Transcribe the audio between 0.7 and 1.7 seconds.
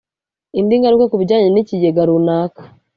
ngaruka ku bijyanye n